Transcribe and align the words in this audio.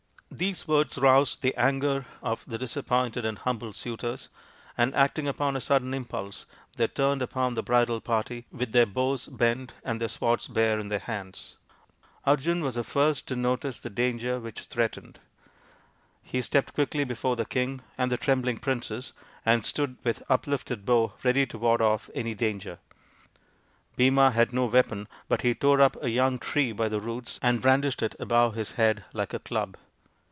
"These 0.41 0.67
words 0.67 0.97
roused 0.97 1.43
the 1.43 1.55
anger 1.55 2.05
of 2.23 2.43
the 2.47 2.57
disappointed 2.57 3.25
and 3.25 3.37
humbled 3.37 3.75
suitors, 3.75 4.27
and, 4.75 4.95
acting 4.95 5.27
upon 5.27 5.55
a 5.55 5.61
sudden 5.61 5.93
impulse, 5.93 6.45
they 6.77 6.87
turned 6.87 7.21
upon 7.21 7.53
the 7.53 7.61
bridal 7.61 7.99
party 8.01 8.47
with 8.51 8.71
their 8.71 8.87
bows 8.87 9.27
bent 9.27 9.73
and 9.83 10.01
their 10.01 10.07
swords 10.07 10.47
bare 10.47 10.79
in 10.79 10.87
their 10.87 10.97
hands. 10.99 11.57
Arjun 12.25 12.63
was 12.63 12.73
the 12.73 12.83
first 12.83 13.27
to 13.27 13.35
notice 13.35 13.81
the 13.81 13.89
danger 13.89 14.39
which 14.39 14.61
threatened. 14.61 15.19
He 16.23 16.41
stepped 16.41 16.73
quickly 16.73 17.03
before 17.03 17.35
the 17.35 17.45
king 17.45 17.81
and 17.95 18.11
the 18.11 18.17
trembling 18.17 18.57
princess, 18.57 19.11
and 19.45 19.63
stood 19.63 19.97
with 20.03 20.23
uplifted 20.27 20.85
bow 20.85 21.13
ready 21.23 21.45
to 21.47 21.57
ward 21.59 21.81
off 21.81 22.09
any 22.15 22.33
danger. 22.33 22.79
Bhima 23.95 24.31
had 24.31 24.53
no 24.53 24.65
F 24.67 24.73
82 24.73 24.73
THE 24.73 24.77
INDIAN 24.77 24.85
STORY 24.85 25.01
BOOK 25.01 25.19
weapon, 25.19 25.25
but 25.27 25.41
he 25.43 25.53
tore 25.53 25.81
up 25.81 25.97
a 26.01 26.09
young 26.09 26.39
tree 26.39 26.71
by 26.71 26.89
the 26.89 27.01
roots 27.01 27.37
and 27.43 27.61
brandished 27.61 28.01
it 28.01 28.15
above 28.17 28.55
his 28.55 28.71
head 28.71 29.03
like 29.13 29.33
a 29.35 29.39
club. 29.39 29.77